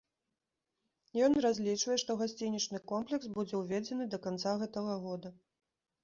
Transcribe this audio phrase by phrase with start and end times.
[1.25, 5.29] Ён разлічвае, што гасцінічны комплекс будзе ўведзены да канца гэтага года.